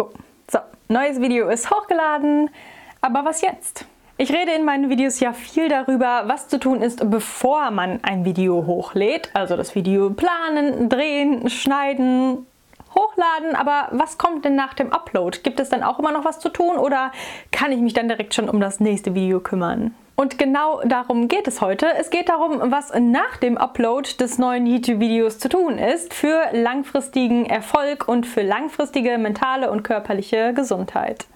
go. 0.00 0.10
So, 0.50 0.58
neues 0.88 1.20
Video 1.20 1.48
ist 1.48 1.70
hochgeladen, 1.70 2.50
aber 3.00 3.24
was 3.24 3.42
jetzt? 3.42 3.84
Ich 4.16 4.32
rede 4.32 4.52
in 4.52 4.64
meinen 4.64 4.90
Videos 4.90 5.20
ja 5.20 5.32
viel 5.32 5.68
darüber, 5.68 6.24
was 6.26 6.48
zu 6.48 6.58
tun 6.58 6.82
ist, 6.82 7.08
bevor 7.10 7.70
man 7.70 8.00
ein 8.02 8.24
Video 8.24 8.66
hochlädt. 8.66 9.30
Also 9.32 9.56
das 9.56 9.74
Video 9.74 10.10
planen, 10.10 10.90
drehen, 10.90 11.48
schneiden, 11.48 12.46
hochladen, 12.94 13.54
aber 13.54 13.88
was 13.92 14.18
kommt 14.18 14.44
denn 14.44 14.56
nach 14.56 14.74
dem 14.74 14.92
Upload? 14.92 15.38
Gibt 15.42 15.58
es 15.60 15.70
dann 15.70 15.82
auch 15.82 15.98
immer 15.98 16.12
noch 16.12 16.24
was 16.24 16.38
zu 16.38 16.50
tun 16.50 16.76
oder 16.76 17.12
kann 17.50 17.72
ich 17.72 17.80
mich 17.80 17.94
dann 17.94 18.08
direkt 18.08 18.34
schon 18.34 18.50
um 18.50 18.60
das 18.60 18.80
nächste 18.80 19.14
Video 19.14 19.40
kümmern? 19.40 19.94
Und 20.16 20.38
genau 20.38 20.82
darum 20.84 21.28
geht 21.28 21.48
es 21.48 21.60
heute. 21.60 21.86
Es 21.98 22.10
geht 22.10 22.28
darum, 22.28 22.60
was 22.70 22.92
nach 22.98 23.38
dem 23.38 23.56
Upload 23.56 24.08
des 24.18 24.38
neuen 24.38 24.66
YouTube-Videos 24.66 25.38
zu 25.38 25.48
tun 25.48 25.78
ist 25.78 26.12
für 26.12 26.42
langfristigen 26.52 27.46
Erfolg 27.46 28.06
und 28.06 28.26
für 28.26 28.42
langfristige 28.42 29.16
mentale 29.16 29.70
und 29.70 29.82
körperliche 29.82 30.52
Gesundheit. 30.52 31.26